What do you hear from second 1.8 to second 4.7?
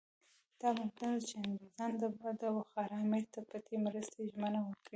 به د بخارا امیر ته پټې مرستې ژمنه